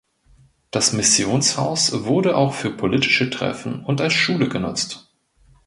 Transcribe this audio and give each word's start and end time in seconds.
Das 0.71 0.93
Missionshaus 0.93 2.05
wurde 2.05 2.35
auch 2.35 2.55
für 2.55 2.71
politische 2.71 3.29
Treffen 3.29 3.85
und 3.85 4.01
als 4.01 4.13
Schule 4.13 4.49
genutzt. 4.49 5.13